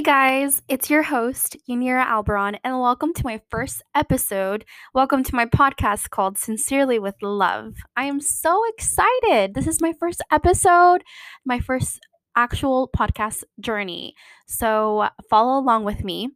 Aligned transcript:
Hey 0.00 0.04
guys, 0.04 0.62
it's 0.66 0.88
your 0.88 1.02
host, 1.02 1.58
Yanira 1.68 2.06
Alberon, 2.06 2.58
and 2.64 2.80
welcome 2.80 3.12
to 3.12 3.22
my 3.22 3.38
first 3.50 3.82
episode. 3.94 4.64
Welcome 4.94 5.22
to 5.24 5.34
my 5.34 5.44
podcast 5.44 6.08
called 6.08 6.38
Sincerely 6.38 6.98
with 6.98 7.16
Love. 7.20 7.74
I 7.98 8.04
am 8.04 8.18
so 8.18 8.62
excited. 8.70 9.52
This 9.52 9.66
is 9.66 9.82
my 9.82 9.92
first 10.00 10.22
episode, 10.32 11.04
my 11.44 11.60
first 11.60 12.00
actual 12.34 12.88
podcast 12.96 13.44
journey. 13.60 14.14
So 14.48 15.06
follow 15.28 15.60
along 15.60 15.84
with 15.84 16.02
me. 16.02 16.30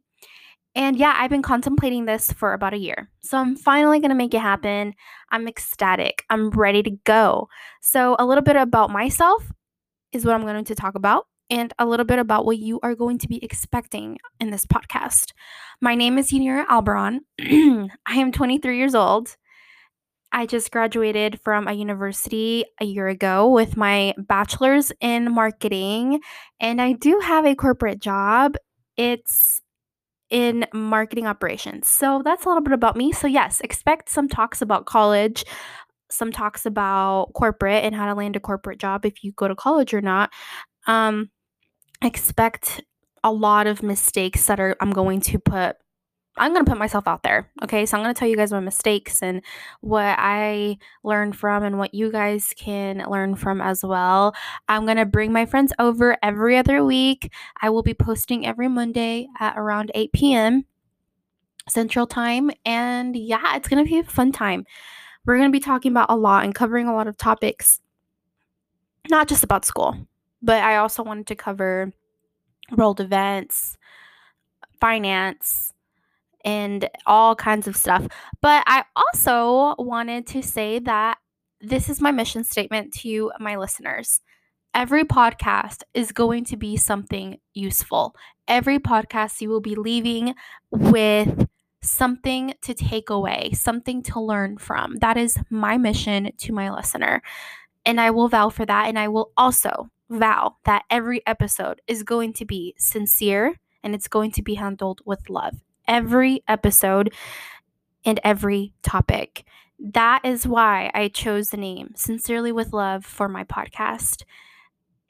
And 0.75 0.95
yeah, 0.95 1.15
I've 1.17 1.31
been 1.31 1.41
contemplating 1.41 2.05
this 2.05 2.31
for 2.31 2.53
about 2.53 2.75
a 2.75 2.79
year. 2.79 3.09
So 3.23 3.39
I'm 3.39 3.55
finally 3.55 3.99
going 3.99 4.09
to 4.09 4.15
make 4.15 4.35
it 4.35 4.41
happen. 4.41 4.93
I'm 5.31 5.47
ecstatic. 5.47 6.23
I'm 6.29 6.51
ready 6.51 6.83
to 6.83 6.91
go. 7.03 7.47
So, 7.81 8.15
a 8.19 8.27
little 8.27 8.43
bit 8.43 8.57
about 8.57 8.91
myself 8.91 9.51
is 10.11 10.23
what 10.23 10.35
I'm 10.35 10.43
going 10.43 10.63
to 10.63 10.75
talk 10.75 10.93
about 10.93 11.25
and 11.49 11.73
a 11.77 11.85
little 11.85 12.05
bit 12.05 12.19
about 12.19 12.45
what 12.45 12.57
you 12.57 12.79
are 12.83 12.95
going 12.95 13.17
to 13.19 13.27
be 13.27 13.43
expecting 13.43 14.17
in 14.39 14.49
this 14.49 14.65
podcast. 14.65 15.31
My 15.81 15.95
name 15.95 16.17
is 16.17 16.31
Yanira 16.31 16.65
Alberon. 16.67 17.19
I 18.05 18.15
am 18.15 18.31
23 18.31 18.77
years 18.77 18.95
old. 18.95 19.35
I 20.31 20.45
just 20.45 20.71
graduated 20.71 21.39
from 21.43 21.67
a 21.67 21.73
university 21.73 22.65
a 22.81 22.85
year 22.85 23.07
ago 23.07 23.49
with 23.49 23.77
my 23.77 24.13
bachelor's 24.17 24.91
in 24.99 25.31
marketing, 25.31 26.19
and 26.59 26.81
I 26.81 26.93
do 26.93 27.19
have 27.23 27.45
a 27.45 27.55
corporate 27.55 27.99
job. 27.99 28.57
It's 28.97 29.61
in 30.29 30.65
marketing 30.73 31.27
operations. 31.27 31.87
So 31.87 32.21
that's 32.23 32.45
a 32.45 32.49
little 32.49 32.63
bit 32.63 32.73
about 32.73 32.97
me. 32.97 33.11
So, 33.11 33.27
yes, 33.27 33.61
expect 33.61 34.09
some 34.09 34.27
talks 34.27 34.61
about 34.61 34.85
college, 34.85 35.45
some 36.09 36.31
talks 36.31 36.65
about 36.65 37.31
corporate 37.33 37.83
and 37.83 37.95
how 37.95 38.05
to 38.05 38.15
land 38.15 38.35
a 38.35 38.39
corporate 38.39 38.79
job 38.79 39.05
if 39.05 39.23
you 39.23 39.31
go 39.33 39.47
to 39.47 39.55
college 39.55 39.93
or 39.93 40.01
not. 40.01 40.31
Um, 40.87 41.29
expect 42.01 42.83
a 43.23 43.31
lot 43.31 43.67
of 43.67 43.81
mistakes 43.81 44.45
that 44.47 44.59
are 44.59 44.75
I'm 44.79 44.91
going 44.91 45.19
to 45.21 45.39
put 45.39 45.77
I'm 46.37 46.51
going 46.51 46.65
to 46.65 46.69
put 46.69 46.77
myself 46.77 47.07
out 47.07 47.23
there. 47.23 47.49
Okay? 47.63 47.85
So 47.85 47.95
I'm 47.95 48.03
going 48.03 48.13
to 48.13 48.19
tell 48.19 48.27
you 48.27 48.35
guys 48.35 48.51
my 48.51 48.59
mistakes 48.59 49.23
and 49.23 49.41
what 49.79 50.17
I 50.19 50.77
learned 51.03 51.37
from 51.37 51.63
and 51.63 51.77
what 51.77 51.93
you 51.93 52.11
guys 52.11 52.53
can 52.57 53.05
learn 53.09 53.35
from 53.35 53.61
as 53.61 53.85
well. 53.85 54.35
I'm 54.67 54.83
going 54.83 54.97
to 54.97 55.05
bring 55.05 55.31
my 55.31 55.45
friends 55.45 55.71
over 55.79 56.17
every 56.21 56.57
other 56.57 56.83
week. 56.83 57.31
I 57.61 57.69
will 57.69 57.83
be 57.83 57.93
posting 57.93 58.45
every 58.45 58.67
Monday 58.67 59.27
at 59.39 59.57
around 59.57 59.91
8 59.95 60.11
p.m. 60.11 60.65
Central 61.69 62.05
Time 62.05 62.51
and 62.65 63.15
yeah, 63.15 63.55
it's 63.55 63.69
going 63.69 63.83
to 63.83 63.89
be 63.89 63.99
a 63.99 64.03
fun 64.03 64.33
time. 64.33 64.65
We're 65.25 65.37
going 65.37 65.49
to 65.49 65.57
be 65.57 65.63
talking 65.63 65.91
about 65.91 66.11
a 66.11 66.17
lot 66.17 66.43
and 66.43 66.53
covering 66.53 66.87
a 66.87 66.93
lot 66.93 67.07
of 67.07 67.15
topics 67.17 67.79
not 69.09 69.27
just 69.27 69.43
about 69.43 69.65
school 69.65 70.05
but 70.41 70.63
I 70.63 70.77
also 70.77 71.03
wanted 71.03 71.27
to 71.27 71.35
cover 71.35 71.91
world 72.71 72.99
events, 72.99 73.77
finance, 74.79 75.73
and 76.43 76.87
all 77.05 77.35
kinds 77.35 77.67
of 77.67 77.75
stuff. 77.75 78.07
But 78.41 78.63
I 78.67 78.83
also 78.95 79.75
wanted 79.79 80.27
to 80.27 80.43
say 80.43 80.79
that 80.79 81.17
this 81.61 81.89
is 81.89 82.01
my 82.01 82.11
mission 82.11 82.43
statement 82.43 82.93
to 82.99 83.31
my 83.39 83.55
listeners. 83.55 84.19
Every 84.73 85.03
podcast 85.05 85.83
is 85.93 86.11
going 86.11 86.43
to 86.45 86.57
be 86.57 86.77
something 86.77 87.39
useful. 87.53 88.15
Every 88.47 88.77
podcast 88.77 89.41
you 89.41 89.49
will 89.49 89.61
be 89.61 89.75
leaving 89.75 90.35
with 90.69 91.47
something 91.81 92.53
to 92.61 92.73
take 92.73 93.09
away, 93.09 93.51
something 93.53 94.03
to 94.03 94.19
learn 94.19 94.57
from. 94.57 94.97
That 94.97 95.17
is 95.17 95.37
my 95.49 95.77
mission 95.77 96.31
to 96.39 96.53
my 96.53 96.71
listener. 96.71 97.21
And 97.85 98.01
I 98.01 98.11
will 98.11 98.27
vow 98.27 98.49
for 98.49 98.65
that. 98.65 98.87
And 98.87 98.99
I 98.99 99.07
will 99.07 99.31
also 99.37 99.89
vow 100.09 100.57
that 100.65 100.83
every 100.89 101.21
episode 101.25 101.81
is 101.87 102.03
going 102.03 102.33
to 102.33 102.45
be 102.45 102.73
sincere 102.77 103.59
and 103.83 103.93
it's 103.95 104.07
going 104.07 104.31
to 104.31 104.41
be 104.41 104.55
handled 104.55 105.01
with 105.05 105.29
love. 105.29 105.55
Every 105.87 106.43
episode 106.47 107.13
and 108.03 108.19
every 108.23 108.73
topic. 108.81 109.45
That 109.79 110.21
is 110.23 110.47
why 110.47 110.91
I 110.93 111.09
chose 111.09 111.49
the 111.49 111.57
name 111.57 111.93
Sincerely 111.95 112.51
with 112.51 112.73
Love 112.73 113.05
for 113.05 113.27
my 113.27 113.43
podcast. 113.43 114.23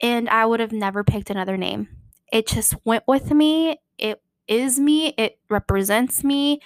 And 0.00 0.28
I 0.28 0.44
would 0.44 0.60
have 0.60 0.72
never 0.72 1.04
picked 1.04 1.30
another 1.30 1.56
name. 1.56 1.88
It 2.32 2.46
just 2.46 2.74
went 2.84 3.04
with 3.06 3.30
me. 3.30 3.78
It 3.98 4.20
is 4.48 4.78
me. 4.78 5.14
It 5.16 5.38
represents 5.48 6.24
me. 6.24 6.60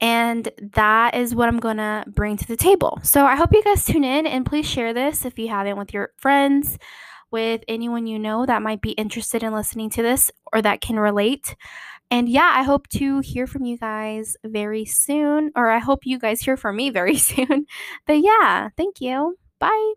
And 0.00 0.48
that 0.74 1.16
is 1.16 1.34
what 1.34 1.48
I'm 1.48 1.58
going 1.58 1.78
to 1.78 2.04
bring 2.06 2.36
to 2.36 2.46
the 2.46 2.56
table. 2.56 3.00
So 3.02 3.24
I 3.26 3.34
hope 3.34 3.52
you 3.52 3.64
guys 3.64 3.84
tune 3.84 4.04
in 4.04 4.26
and 4.26 4.46
please 4.46 4.68
share 4.68 4.94
this 4.94 5.24
if 5.24 5.38
you 5.38 5.48
haven't 5.48 5.76
with 5.76 5.92
your 5.92 6.12
friends 6.16 6.78
with 7.30 7.62
anyone 7.68 8.06
you 8.06 8.18
know 8.18 8.46
that 8.46 8.62
might 8.62 8.80
be 8.80 8.92
interested 8.92 9.42
in 9.42 9.52
listening 9.52 9.90
to 9.90 10.02
this 10.02 10.30
or 10.52 10.62
that 10.62 10.80
can 10.80 10.98
relate. 10.98 11.54
And 12.10 12.28
yeah, 12.28 12.52
I 12.54 12.62
hope 12.62 12.88
to 12.88 13.20
hear 13.20 13.46
from 13.46 13.64
you 13.64 13.76
guys 13.76 14.36
very 14.44 14.84
soon, 14.86 15.50
or 15.54 15.68
I 15.68 15.78
hope 15.78 16.06
you 16.06 16.18
guys 16.18 16.40
hear 16.40 16.56
from 16.56 16.76
me 16.76 16.90
very 17.00 17.16
soon. 17.16 17.66
But 18.06 18.20
yeah, 18.20 18.70
thank 18.76 19.00
you. 19.00 19.36
Bye. 19.58 19.92